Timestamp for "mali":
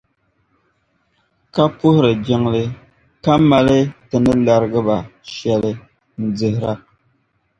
3.49-3.79